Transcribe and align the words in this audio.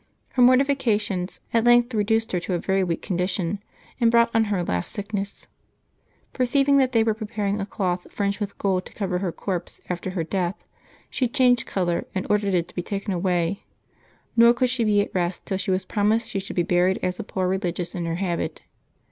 Her 0.29 0.41
mortifications 0.41 1.41
at 1.53 1.63
length 1.63 1.93
reduced 1.93 2.31
her 2.31 2.39
to 2.39 2.55
a 2.55 2.57
very 2.57 2.83
weak 2.83 3.03
condition, 3.03 3.61
and 3.99 4.09
brought 4.09 4.31
on 4.33 4.45
her 4.45 4.63
last 4.63 4.95
sickness. 4.95 5.45
Perceiving 6.33 6.77
that 6.77 6.91
they 6.91 7.03
were 7.03 7.13
preparing 7.13 7.61
a 7.61 7.67
cloth 7.67 8.07
fringed 8.09 8.39
with 8.39 8.57
gold 8.57 8.87
to 8.87 8.93
cover 8.93 9.19
her 9.19 9.31
corpse 9.31 9.79
after 9.89 10.09
her 10.09 10.23
death, 10.23 10.65
she 11.11 11.27
changed 11.27 11.67
color 11.67 12.07
and 12.15 12.25
ordered 12.31 12.55
it 12.55 12.67
to 12.69 12.73
be 12.75 12.81
taken 12.81 13.13
away; 13.13 13.61
nor 14.35 14.55
could 14.55 14.71
she 14.71 14.83
be 14.83 15.01
at 15.01 15.13
rest 15.13 15.45
till 15.45 15.57
she 15.59 15.69
was 15.69 15.85
promised 15.85 16.27
she 16.29 16.39
should 16.39 16.55
be 16.55 16.63
buried 16.63 16.97
as 17.03 17.19
a 17.19 17.23
poor 17.23 17.47
religious 17.47 17.93
in 17.93 18.07
her 18.07 18.15
habit. 18.15 18.63